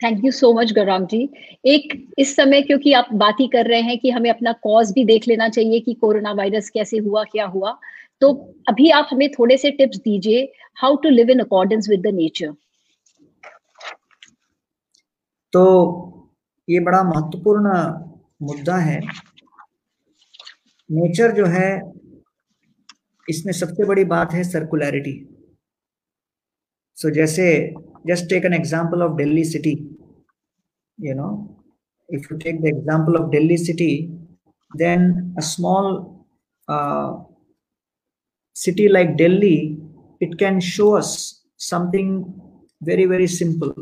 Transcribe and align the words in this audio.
Thank 0.00 0.24
you 0.24 0.30
so 0.32 0.52
much 0.52 0.72
Gaurang 0.72 1.06
ji 1.06 1.28
एक, 1.64 1.92
इस 2.18 2.34
समय 2.36 2.62
क्योंकि 2.62 2.92
आप 2.92 3.08
बात 3.14 3.36
ही 3.40 3.46
कर 3.48 3.66
रहे 3.66 3.80
हैं 3.80 3.98
कि 3.98 4.10
हमें 4.10 4.30
अपना 4.30 4.52
कॉज 4.62 4.90
भी 4.92 5.04
देख 5.04 5.28
लेना 5.28 5.48
चाहिए 5.48 5.80
कि 5.80 5.94
कोरोना 5.94 6.32
वायरस 6.32 6.70
कैसे 6.70 6.98
हुआ, 6.98 7.24
क्या 7.24 7.46
हुआ। 7.46 7.78
तो 8.20 8.32
अभी 8.68 8.90
आप 8.90 9.08
हमें 9.10 9.28
थोड़े 9.30 9.56
से 9.58 9.70
टिप्स 9.70 9.98
दीजिए 9.98 10.52
how 10.76 10.96
to 10.96 11.08
live 11.08 11.30
in 11.30 11.38
accordance 11.40 11.88
with 11.88 12.00
the 12.00 12.14
nature 12.14 12.52
तो 15.52 15.62
ये 16.68 16.80
बड़ा 16.80 17.02
महत्वपूर्ण 17.04 17.72
मुद्दा 18.42 18.76
है। 18.76 19.00
नेचर 20.90 21.32
जो 21.32 21.46
है, 21.46 21.70
इसमें 23.28 23.52
सबसे 23.52 23.84
बड़ी 23.84 24.04
बात 24.04 24.32
है 24.32 24.42
सर्कुलरिटी 24.44 25.12
सो 26.98 27.10
जैसे 27.10 27.46
just 28.06 28.28
take 28.30 28.44
an 28.44 28.54
example 28.54 29.02
of 29.02 29.16
Delhi 29.16 29.44
city 29.44 29.72
you 30.98 31.14
know 31.14 31.30
if 32.08 32.26
you 32.32 32.38
take 32.38 32.60
the 32.62 32.66
example 32.66 33.16
of 33.16 33.30
Delhi 33.30 33.56
city 33.58 33.92
then 34.70 35.10
a 35.38 35.40
small 35.50 35.88
city 38.56 38.88
like 38.88 39.14
Delhi 39.16 39.56
it 40.22 40.38
can 40.40 40.60
show 40.72 40.90
us 40.98 41.16
something 41.70 42.24
very 42.80 43.06
very 43.06 43.26
simple 43.28 43.72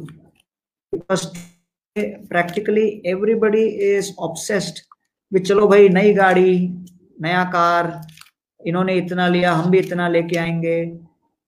practically 1.97 2.87
everybody 3.07 3.65
is 3.89 4.13
obsessed 4.21 4.79
भी 5.33 5.41
चलो 5.41 5.67
भाई, 5.69 5.89
नई 5.89 6.13
गाड़ी, 6.15 6.69
नया 7.23 7.43
car 7.53 8.01
इन्होंने 8.61 8.95
इतना 8.95 9.29
लिया, 9.29 9.53
हम 9.53 9.71
भी 9.71 9.79
इतना 9.79 10.09
लेके 10.09 10.37
आएँगे. 10.39 10.85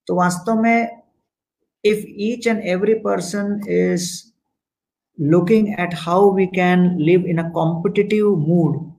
तो 0.07 0.15
वास्तव 0.17 0.61
में 0.63 1.04
if 1.85 2.05
each 2.07 2.47
and 2.47 2.63
every 2.63 3.01
person 3.01 3.63
is 3.67 4.33
looking 5.19 5.75
at 5.75 5.93
how 5.93 6.27
we 6.27 6.47
can 6.49 6.99
live 6.99 7.25
in 7.25 7.39
a 7.39 7.51
competitive 7.53 8.39
mood 8.39 8.95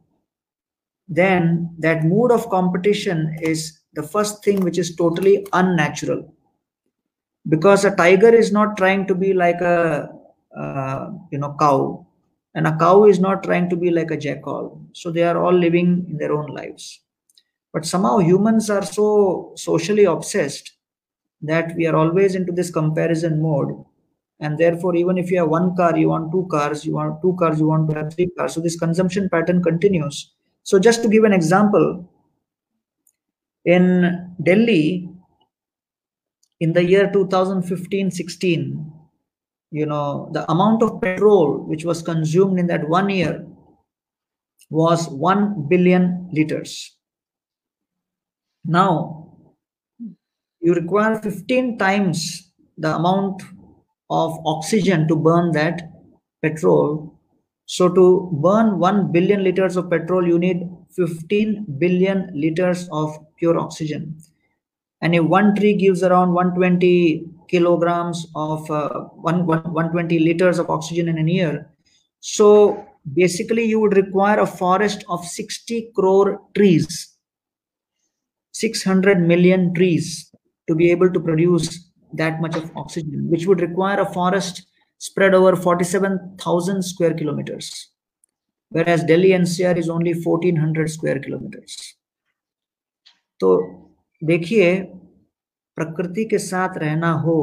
then 1.07 1.75
that 1.79 2.03
mood 2.03 2.31
of 2.31 2.49
competition 2.49 3.37
is 3.41 3.79
the 3.93 4.03
first 4.03 4.43
thing 4.43 4.61
which 4.61 4.77
is 4.77 4.95
totally 4.95 5.45
unnatural. 5.53 6.33
Because 7.47 7.85
a 7.85 7.95
tiger 7.95 8.33
is 8.33 8.51
not 8.51 8.75
trying 8.75 9.05
to 9.07 9.15
be 9.15 9.33
like 9.33 9.61
a 9.61 10.09
uh, 10.57 11.11
you 11.31 11.37
know 11.37 11.55
cow 11.59 12.07
and 12.55 12.65
a 12.65 12.75
cow 12.77 13.05
is 13.05 13.19
not 13.19 13.43
trying 13.43 13.69
to 13.69 13.75
be 13.75 13.91
like 13.91 14.09
a 14.09 14.17
jackal. 14.17 14.81
So 14.93 15.11
they 15.11 15.23
are 15.23 15.37
all 15.37 15.53
living 15.53 16.07
in 16.09 16.17
their 16.17 16.33
own 16.33 16.47
lives. 16.47 17.01
But 17.71 17.85
somehow 17.85 18.17
humans 18.19 18.69
are 18.69 18.85
so 18.85 19.53
socially 19.55 20.05
obsessed 20.05 20.74
that 21.41 21.75
we 21.75 21.85
are 21.87 21.95
always 21.95 22.35
into 22.35 22.51
this 22.51 22.71
comparison 22.71 23.41
mode. 23.41 23.83
And 24.39 24.57
therefore 24.57 24.95
even 24.95 25.17
if 25.17 25.31
you 25.31 25.39
have 25.39 25.49
one 25.49 25.75
car 25.75 25.97
you 25.97 26.09
want 26.09 26.31
two 26.31 26.47
cars 26.51 26.85
you 26.85 26.95
want 26.95 27.21
two 27.21 27.35
cars 27.39 27.59
you 27.59 27.67
want 27.67 27.89
to 27.89 27.95
have 27.95 28.13
three 28.13 28.29
cars. 28.37 28.53
So 28.53 28.61
this 28.61 28.77
consumption 28.77 29.29
pattern 29.29 29.63
continues. 29.63 30.33
So 30.63 30.79
just 30.79 31.03
to 31.03 31.09
give 31.09 31.23
an 31.23 31.33
example 31.33 32.09
in 33.63 34.33
delhi 34.43 35.09
in 36.59 36.73
the 36.73 36.83
year 36.83 37.09
2015 37.11 38.11
16 38.11 38.95
you 39.75 39.85
know, 39.85 40.29
the 40.31 40.49
amount 40.49 40.81
of 40.83 41.01
petrol 41.01 41.65
which 41.67 41.83
was 41.83 42.01
consumed 42.01 42.57
in 42.59 42.67
that 42.67 42.87
one 42.87 43.09
year 43.09 43.45
was 44.69 45.09
1 45.09 45.67
billion 45.67 46.29
liters. 46.31 46.95
Now, 48.63 49.24
you 50.65 50.73
require 50.73 51.19
15 51.21 51.77
times 51.77 52.51
the 52.79 52.95
amount 52.95 53.43
of 54.09 54.39
oxygen 54.45 55.07
to 55.07 55.15
burn 55.15 55.51
that 55.51 55.91
petrol. 56.41 57.13
So, 57.67 57.89
to 57.89 58.29
burn 58.41 58.79
1 58.79 59.11
billion 59.11 59.43
liters 59.43 59.75
of 59.77 59.91
petrol, 59.91 60.27
you 60.27 60.39
need 60.39 60.67
15 60.95 61.65
billion 61.77 62.31
liters 62.33 62.89
of 62.91 63.15
pure 63.37 63.59
oxygen. 63.59 64.17
And 65.01 65.13
if 65.13 65.23
one 65.23 65.55
tree 65.55 65.73
gives 65.73 66.01
around 66.01 66.33
120 66.33 67.25
kilograms 67.47 68.25
of 68.35 68.69
uh, 68.71 69.01
one, 69.29 69.45
one, 69.45 69.63
120 69.71 70.17
liters 70.19 70.57
of 70.57 70.69
oxygen 70.71 71.07
in 71.07 71.19
a 71.19 71.31
year. 71.31 71.69
So 72.21 72.87
basically 73.13 73.65
you 73.65 73.79
would 73.81 73.95
require 73.95 74.39
a 74.39 74.47
forest 74.47 75.03
of 75.09 75.23
60 75.25 75.91
crore 75.95 76.41
trees, 76.55 77.15
600 78.53 79.19
million 79.21 79.73
trees 79.75 80.34
to 80.67 80.75
be 80.75 80.91
able 80.91 81.11
to 81.11 81.19
produce 81.19 81.91
that 82.13 82.41
much 82.41 82.55
of 82.55 82.71
oxygen, 82.75 83.29
which 83.29 83.45
would 83.45 83.61
require 83.61 83.99
a 83.99 84.13
forest 84.13 84.67
spread 84.97 85.33
over 85.33 85.55
47,000 85.55 86.81
square 86.83 87.13
kilometers, 87.13 87.91
whereas 88.69 89.03
Delhi 89.03 89.29
NCR 89.29 89.77
is 89.77 89.89
only 89.89 90.13
1400 90.13 90.87
square 90.87 91.19
kilometers. 91.19 91.97
तो 93.39 93.57
देखिए 94.23 94.81
प्रकृति 95.75 96.25
के 96.25 96.37
साथ 96.37 96.77
रहना 96.77 97.11
हो 97.11 97.37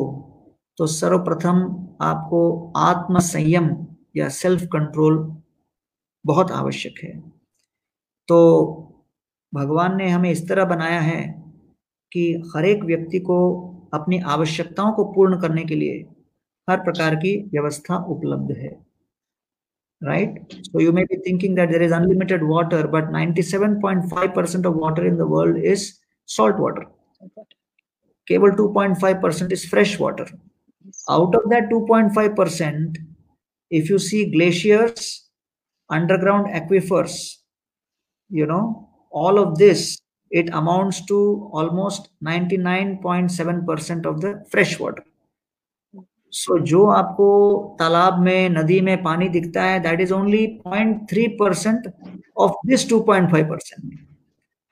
तो 0.78 0.87
सर्वप्रथम 0.87 1.59
आपको 2.03 2.72
आत्म 2.77 3.19
संयम 3.19 3.87
या 4.16 4.28
सेल्फ 4.28 4.62
कंट्रोल 4.72 5.43
बहुत 6.27 6.50
आवश्यक 6.50 6.94
है 7.05 7.12
तो 8.28 8.38
भगवान 9.55 9.97
ने 9.97 10.09
हमें 10.09 10.31
इस 10.31 10.49
तरह 10.49 10.65
बनाया 10.65 11.00
है 11.00 11.42
कि 12.12 12.25
हर 12.55 12.65
एक 12.65 12.84
व्यक्ति 12.84 13.19
को 13.31 13.39
अपनी 13.95 14.19
आवश्यकताओं 14.34 14.93
को 14.93 15.05
पूर्ण 15.12 15.41
करने 15.41 15.65
के 15.65 15.75
लिए 15.75 15.99
हर 16.69 16.81
प्रकार 16.84 17.15
की 17.25 17.37
व्यवस्था 17.53 17.97
उपलब्ध 18.15 18.56
है। 18.56 18.71
Right 20.03 20.53
so 20.53 20.81
you 20.81 20.93
may 20.93 21.05
be 21.05 21.17
thinking 21.27 21.56
that 21.56 21.71
there 21.71 21.83
is 21.83 21.95
unlimited 21.95 22.43
water 22.50 22.87
but 22.97 23.12
97.5 23.12 24.34
percent 24.37 24.67
of 24.67 24.77
water 24.77 25.06
in 25.06 25.17
the 25.17 25.31
world 25.31 25.65
is 25.65 25.91
salt 26.28 26.56
water 26.61 26.91
cable 28.27 28.50
2.5% 28.50 29.53
is 29.53 29.65
fresh 29.65 29.99
water. 29.99 30.27
Out 31.09 31.34
of 31.34 31.49
that 31.50 31.69
2.5%, 31.71 32.99
if 33.71 33.89
you 33.89 33.99
see 33.99 34.31
glaciers, 34.31 35.29
underground 35.91 36.47
aquifers, 36.49 37.39
you 38.31 38.47
know, 38.47 38.89
all 39.12 39.39
of 39.39 39.59
this, 39.59 40.00
it 40.31 40.50
amounts 40.50 41.06
to 41.06 41.50
almost 41.53 42.09
99.7% 42.24 44.06
of 44.06 44.22
the 44.22 44.34
fresh 44.52 44.80
water. 44.80 45.03
So 46.34 46.58
so, 46.58 46.64
जो 46.66 46.86
आपको 46.92 47.28
तालाब 47.80 48.20
में 48.24 48.50
नदी 48.50 48.80
में 48.81 49.02
पानी 49.03 49.28
दिखता 49.30 49.64
है 49.64 49.80
that 49.84 50.02
is 50.02 50.12
only 50.12 50.46
point 50.66 51.08
three 51.09 51.28
percent 51.40 51.88
of 52.46 52.56
this 52.68 52.90
two 52.90 53.00
point 53.09 53.30
five 53.31 53.46
percent 53.50 53.94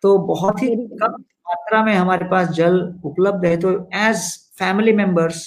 तो 0.04 0.18
बहुत 0.28 0.62
ही 0.64 0.76
कम 0.76 1.14
मात्रा 1.50 1.84
में 1.86 1.94
हमारे 1.94 2.26
पास 2.30 2.50
जल 2.58 2.78
उपलब्ध 3.06 3.46
है 3.46 3.56
तो 3.62 3.72
as 4.08 4.28
family 4.60 4.94
members 4.94 5.40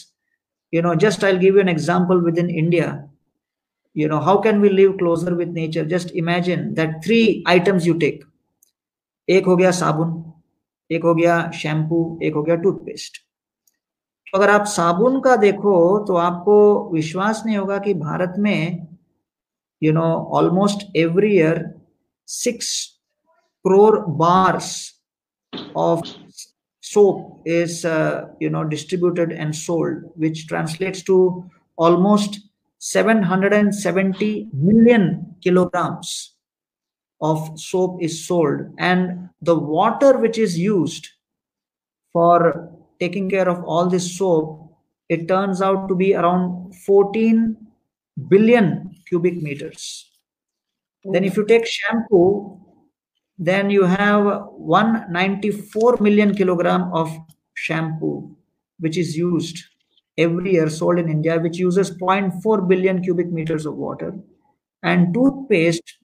you 0.72 0.82
know 0.82 0.94
just 0.94 1.24
i'll 1.24 1.38
give 1.38 1.54
you 1.54 1.60
an 1.60 1.68
example 1.68 2.20
within 2.20 2.50
india 2.50 3.04
you 3.94 4.08
know 4.08 4.20
how 4.20 4.36
can 4.38 4.60
we 4.60 4.68
live 4.68 4.96
closer 4.98 5.34
with 5.34 5.48
nature 5.48 5.84
just 5.84 6.10
imagine 6.14 6.74
that 6.74 7.02
three 7.04 7.42
items 7.46 7.86
you 7.86 7.98
take 7.98 8.22
एक 9.29 9.45
हो 9.45 9.55
गया 9.55 9.71
साबुन 9.71 10.33
एक 10.91 11.03
हो 11.03 11.15
गया 11.15 11.51
शैम्पू 11.51 12.19
एक 12.23 12.33
हो 12.33 12.43
गया 12.43 12.55
टूथपेस्ट। 12.55 13.17
तो 14.31 14.37
अगर 14.37 14.49
आप 14.49 14.65
साबुन 14.65 15.21
का 15.21 15.35
देखो 15.35 15.99
तो 15.99 16.15
आपको 16.15 16.89
विश्वास 16.93 17.43
नहीं 17.45 17.57
होगा 17.57 17.77
कि 17.77 17.93
भारत 17.93 18.33
में 18.37 18.87
you 19.83 19.93
know 19.93 20.29
almost 20.33 20.97
every 20.97 21.35
year 21.35 21.75
six 22.27 22.99
crore 23.65 23.99
bars 23.99 24.93
of 25.75 26.03
soap 26.81 27.41
is 27.45 27.85
uh, 27.85 28.27
you 28.39 28.49
know 28.49 28.63
distributed 28.63 29.31
and 29.31 29.55
sold 29.55 30.03
which 30.15 30.47
translates 30.47 31.03
to 31.03 31.45
almost 31.77 32.39
770 32.77 34.49
million 34.53 35.35
kilograms. 35.41 36.32
Of 37.23 37.57
soap 37.59 38.03
is 38.03 38.27
sold. 38.27 38.59
And 38.77 39.29
the 39.41 39.57
water 39.57 40.17
which 40.17 40.37
is 40.37 40.59
used 40.59 41.07
for 42.11 42.69
taking 42.99 43.29
care 43.29 43.49
of 43.49 43.63
all 43.63 43.87
this 43.89 44.17
soap 44.17 44.59
it 45.09 45.27
turns 45.27 45.61
out 45.61 45.87
to 45.89 45.95
be 45.95 46.15
around 46.15 46.73
14 46.85 47.57
billion 48.29 48.95
cubic 49.07 49.41
meters. 49.41 50.09
Then 51.03 51.23
if 51.23 51.35
you 51.37 51.45
take 51.45 51.65
shampoo 51.65 52.59
then 53.37 53.69
you 53.69 53.83
have 53.83 54.25
194 54.51 55.97
million 55.99 56.35
kilogram 56.35 56.91
of 56.93 57.11
shampoo 57.55 58.35
which 58.79 58.97
is 58.97 59.17
used 59.17 59.63
every 60.17 60.53
year 60.53 60.69
sold 60.69 60.99
in 60.99 61.09
india 61.09 61.39
which 61.39 61.57
uses 61.57 61.89
0.4 61.97 62.67
billion 62.67 63.01
cubic 63.01 63.31
meters 63.31 63.65
of 63.65 63.75
water. 63.75 64.13
And 64.83 65.13
toothpaste 65.13 65.97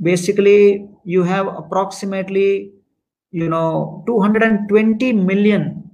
basically 0.00 0.88
you 1.04 1.22
have 1.22 1.46
approximately 1.46 2.72
you 3.30 3.48
know 3.48 4.02
220 4.06 5.12
million 5.12 5.90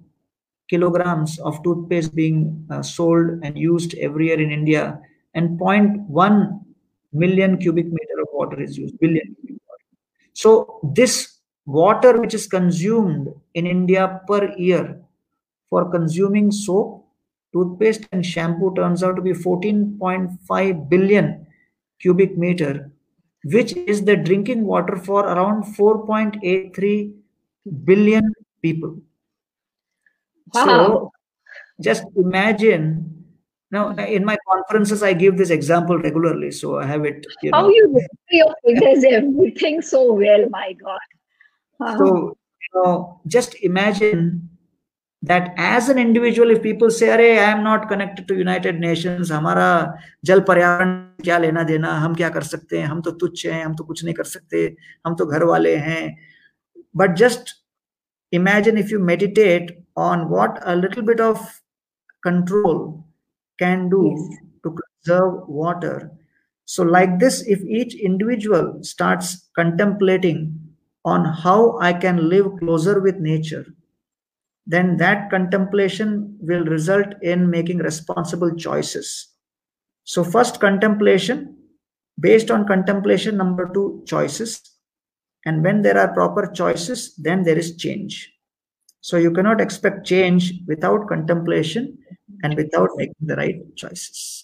kilograms 0.69 1.38
of 1.40 1.62
toothpaste 1.62 2.14
being 2.14 2.66
uh, 2.70 2.82
sold 2.82 3.40
and 3.43 3.58
used 3.58 3.94
every 3.99 4.28
year 4.28 4.40
in 4.40 4.50
india 4.50 4.99
and 5.34 5.58
0.1 5.58 6.62
million 7.12 7.58
cubic 7.58 7.87
meter 7.87 8.20
of 8.20 8.28
water 8.32 8.60
is 8.60 8.76
used, 8.76 8.99
billion 8.99 9.37
So 10.32 10.81
this 10.94 11.38
water 11.66 12.20
which 12.20 12.34
is 12.34 12.46
consumed 12.46 13.28
in 13.55 13.66
India 13.66 14.20
per 14.26 14.55
year 14.56 15.00
for 15.69 15.90
consuming 15.90 16.50
soap, 16.50 17.06
toothpaste 17.52 18.08
and 18.12 18.25
shampoo 18.25 18.75
turns 18.75 19.02
out 19.02 19.16
to 19.16 19.22
be 19.22 19.32
14.5 19.32 20.88
billion 20.88 21.46
cubic 22.00 22.37
meter, 22.37 22.90
which 23.44 23.72
is 23.72 24.04
the 24.04 24.16
drinking 24.16 24.64
water 24.64 24.96
for 24.96 25.24
around 25.24 25.64
4.83 25.76 27.12
billion 27.84 28.32
people. 28.62 28.98
Wow. 30.54 30.64
So 30.64 31.12
just 31.80 32.04
imagine. 32.16 33.08
Now, 33.70 33.90
in 33.90 34.24
my 34.24 34.36
conferences, 34.46 35.02
I 35.02 35.14
give 35.14 35.38
this 35.38 35.48
example 35.48 35.96
regularly, 35.98 36.50
so 36.50 36.78
I 36.78 36.84
have 36.84 37.06
it. 37.06 37.24
You 37.42 37.52
How 37.54 37.62
know. 37.62 37.70
you 37.70 38.00
your 38.30 38.54
figures 38.64 39.04
everything 39.10 39.80
so 39.80 40.12
well, 40.12 40.46
my 40.50 40.74
God. 40.74 41.00
Wow. 41.78 41.96
So, 41.96 42.06
you 42.36 42.70
know, 42.74 43.20
just 43.26 43.54
imagine 43.62 44.50
that 45.22 45.54
as 45.56 45.88
an 45.88 45.98
individual, 45.98 46.50
if 46.50 46.62
people 46.62 46.90
say, 46.90 47.06
"Arey, 47.06 47.38
I 47.38 47.50
am 47.50 47.64
not 47.64 47.88
connected 47.88 48.28
to 48.28 48.36
United 48.36 48.78
Nations, 48.78 49.30
Hamara 49.30 49.96
Jal 50.22 50.42
Paryavan 50.42 51.11
क्या 51.22 51.38
लेना 51.38 51.62
देना, 51.62 51.92
हम 51.92 52.14
क्या 52.14 52.28
कर 52.28 52.42
सकते 52.42 52.78
हैं, 52.78 52.86
हम 52.86 53.00
तो 53.00 53.10
तुच्छ 53.10 53.46
हैं, 53.46 53.64
हम 53.64 53.74
तो 53.74 53.84
कुछ 53.84 54.04
नहीं 54.04 54.14
कर 54.14 54.24
सकते, 54.24 54.76
हम 55.06 55.14
तो 55.14 55.26
घर 55.26 55.44
वाले 55.44 55.76
हैं." 55.76 56.16
But 56.96 57.16
just 57.16 57.52
imagine 58.32 58.76
if 58.76 58.90
you 58.90 58.98
meditate 58.98 59.70
on 59.96 60.28
what 60.28 60.58
a 60.64 60.76
little 60.76 61.02
bit 61.02 61.20
of 61.20 61.38
control 62.22 63.04
can 63.58 63.88
do 63.88 64.02
yes. 64.10 64.38
to 64.64 64.74
conserve 64.80 65.48
water. 65.48 66.10
So, 66.64 66.82
like 66.84 67.19
this, 67.19 67.42
if 67.46 67.62
each 67.64 67.94
individual 67.94 68.78
starts 68.82 69.50
contemplating 69.56 70.58
on 71.04 71.24
how 71.24 71.78
I 71.80 71.92
can 71.92 72.28
live 72.28 72.46
closer 72.60 73.00
with 73.00 73.16
nature, 73.16 73.66
then 74.66 74.96
that 74.98 75.28
contemplation 75.30 76.36
will 76.40 76.64
result 76.64 77.14
in 77.22 77.50
making 77.50 77.78
responsible 77.78 78.54
choices. 78.54 79.31
So, 80.04 80.25
first, 80.25 80.60
contemplation. 80.60 81.56
Based 82.20 82.50
on 82.50 82.66
contemplation, 82.66 83.37
number 83.37 83.70
two, 83.72 84.02
choices. 84.06 84.60
And 85.44 85.64
when 85.64 85.82
there 85.82 85.99
are 85.99 86.12
proper 86.12 86.46
choices, 86.52 87.14
then 87.16 87.43
there 87.43 87.58
is 87.58 87.76
change. 87.76 88.32
So, 89.00 89.16
you 89.16 89.31
cannot 89.31 89.60
expect 89.60 90.06
change 90.06 90.52
without 90.66 91.08
contemplation 91.08 91.99
and 92.43 92.54
without 92.54 92.90
making 92.96 93.14
the 93.20 93.37
right 93.37 93.76
choices. 93.76 94.41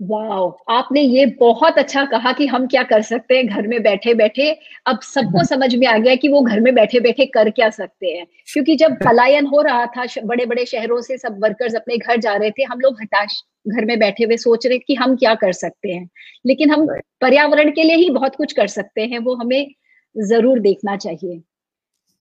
Wow 0.00 0.48
आपने 0.70 1.00
ये 1.00 1.24
बहुत 1.40 1.78
अच्छा 1.78 2.04
कहा 2.04 2.32
कि 2.32 2.46
हम 2.46 2.66
क्या 2.66 2.82
कर 2.82 3.02
सकते 3.02 3.36
हैं 3.36 3.46
घर 3.46 3.66
में 3.66 3.82
बैठे 3.82 4.14
बैठे। 4.14 4.50
अब 4.86 5.00
सबको 5.02 5.44
समझ 5.48 5.74
में 5.74 5.86
आ 5.86 5.96
गया 5.98 6.14
कि 6.14 6.28
वो 6.28 6.40
घर 6.40 6.60
में 6.60 6.74
बैठे 6.74 7.00
बैठे 7.00 7.26
कर 7.26 7.50
क्या 7.50 7.68
सकते 7.70 8.06
हैं। 8.06 8.26
क्योंकि 8.52 8.76
जब 8.76 8.96
पलायन 9.04 9.46
हो 9.46 9.62
रहा 9.62 9.86
था 9.86 10.06
बड़े 10.24 10.46
बड़े 10.46 10.64
शहरों 10.66 11.00
से 11.00 11.18
सब 11.18 11.38
वर्कर्स 11.42 11.74
अपने 11.74 11.96
घर 11.96 12.20
जा 12.20 12.36
रहे 12.36 12.50
थे 12.50 12.62
हम 12.62 12.80
लोग 12.80 13.02
हताश 13.02 13.42
घर 13.68 13.84
में 13.84 13.98
बैठे 13.98 14.24
हुए 14.24 14.36
सोच 14.36 14.66
रहे 14.66 14.78
कि 14.78 14.94
हम 14.94 15.16
क्या 15.16 15.34
कर 15.34 15.52
सकते 15.52 15.92
हैं। 15.92 16.08
लेकिन 16.46 16.70
हम 16.70 16.86
पर्यावरण 17.20 17.70
के 17.70 17.82
लिए 17.82 17.96
ही 17.96 18.10
बहुत 18.10 18.36
कुछ 18.36 18.52
कर 18.52 18.66
सकते 18.66 19.02
हैं 19.02 19.18
वो 19.18 19.34
हमें 19.34 19.66
ज़रूर 20.16 20.58
देखना 20.60 20.96
चाहिए। 20.96 21.40